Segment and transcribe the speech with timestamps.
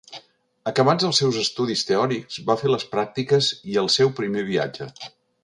[0.69, 4.91] Acabats els seus estudis teòrics, va fer les pràctiques i el seu primer viatge.